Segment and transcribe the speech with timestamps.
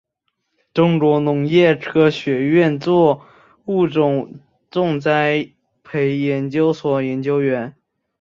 [0.73, 3.23] 中国农业科学院作
[3.65, 4.33] 物育
[4.71, 5.51] 种栽
[5.83, 7.75] 培研究所研究员。